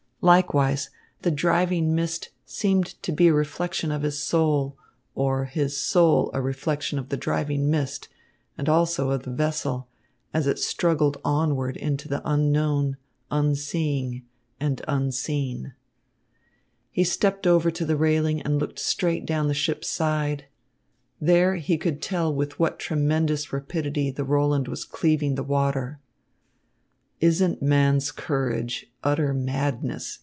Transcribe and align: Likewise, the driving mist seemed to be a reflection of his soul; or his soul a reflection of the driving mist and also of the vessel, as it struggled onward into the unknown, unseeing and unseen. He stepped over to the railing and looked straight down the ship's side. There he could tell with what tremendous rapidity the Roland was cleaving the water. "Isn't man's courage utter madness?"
Likewise, 0.23 0.91
the 1.23 1.31
driving 1.31 1.95
mist 1.95 2.29
seemed 2.45 2.85
to 3.01 3.11
be 3.11 3.27
a 3.29 3.33
reflection 3.33 3.91
of 3.91 4.03
his 4.03 4.19
soul; 4.23 4.77
or 5.15 5.45
his 5.45 5.75
soul 5.79 6.29
a 6.31 6.39
reflection 6.39 6.99
of 6.99 7.09
the 7.09 7.17
driving 7.17 7.71
mist 7.71 8.07
and 8.55 8.69
also 8.69 9.09
of 9.09 9.23
the 9.23 9.31
vessel, 9.31 9.87
as 10.31 10.45
it 10.45 10.59
struggled 10.59 11.17
onward 11.25 11.75
into 11.75 12.07
the 12.07 12.21
unknown, 12.23 12.97
unseeing 13.31 14.23
and 14.59 14.83
unseen. 14.87 15.73
He 16.91 17.03
stepped 17.03 17.47
over 17.47 17.71
to 17.71 17.83
the 17.83 17.97
railing 17.97 18.43
and 18.43 18.59
looked 18.59 18.77
straight 18.77 19.25
down 19.25 19.47
the 19.47 19.55
ship's 19.55 19.89
side. 19.89 20.45
There 21.19 21.55
he 21.55 21.79
could 21.79 21.99
tell 21.99 22.31
with 22.31 22.59
what 22.59 22.77
tremendous 22.77 23.51
rapidity 23.51 24.11
the 24.11 24.23
Roland 24.23 24.67
was 24.67 24.85
cleaving 24.85 25.33
the 25.33 25.41
water. 25.41 25.99
"Isn't 27.19 27.61
man's 27.61 28.11
courage 28.11 28.91
utter 29.03 29.31
madness?" 29.31 30.19